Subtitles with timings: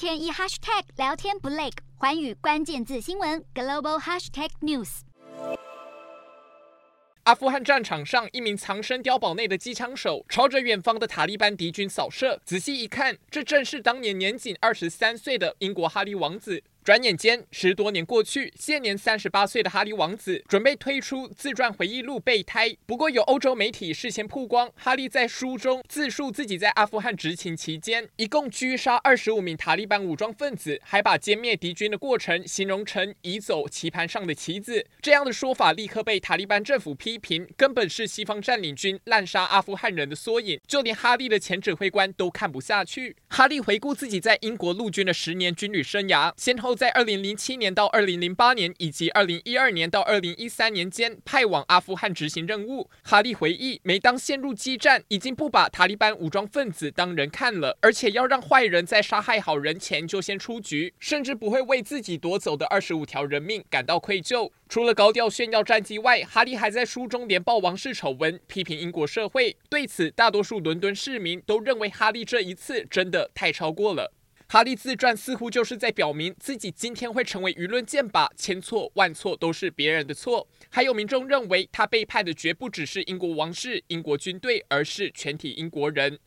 [0.00, 1.68] 天一 hashtag 聊天不累，
[1.98, 5.00] 环宇关键字新闻 global hashtag news。
[7.24, 16.62] 阿富汗战场上，一名藏身碉堡内的机枪手朝着远方的塔利班敌军扫射，仔细一看，这正是当年年仅二十三岁的英国哈利王子。
[16.90, 22.68] 转眼间，十多年过去，现年三十八岁的哈利王子准备推出自传回忆录《备胎》。
[22.84, 34.84] 不过，有欧洲媒体事先曝光，哈利在书中自述自己在阿富汗执勤期间，一共狙杀二十五名塔利班武装分子，还把歼灭敌军的过程形容成移走棋盘上的棋子。
[35.00, 40.58] 这样的说法立刻被塔利班政府批评，根本是西方占领军滥杀阿富汗人的缩影。
[40.66, 43.14] 就连哈利的前指挥官都看不下去。
[43.28, 46.76] 哈利回顾自己在英国陆军的十年军旅生涯，先后。
[46.80, 52.88] 在二零零七年到二零零八年，以及二零一二年到二零一三年间，派往阿富汗执行任务。
[53.02, 64.50] 哈利回忆，每当陷入激战，已经不把塔利班武装分子当人看了，而且要让坏人在杀害好人前就先出局，甚至不会为自己夺走的二十五条人命感到愧疚。
[64.66, 69.54] 除了高调炫耀战绩外，哈利还在书中连爆王室丑闻，批评英国社会。
[69.68, 74.14] 对此，大多数伦敦市民都认为哈利这一次真的太超过了。
[74.52, 80.48] 哈利自传似乎就是在表明自己今天会成为舆论箭靶，千错万错都是别人的错。
[80.68, 86.18] 还有民众认为他背叛的绝不只是英国王室、英国军队，而是全体英国人。